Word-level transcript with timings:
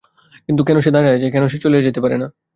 কিন্তু 0.47 0.61
কেন 0.67 0.77
সে 0.79 0.91
দাড়াইয়া 0.95 1.17
আছে, 1.17 1.27
কেন 1.35 1.43
সে 1.51 1.57
চলিয়া 1.63 1.83
যাইতে 1.85 2.01
পারে 2.03 2.15
না? 2.17 2.27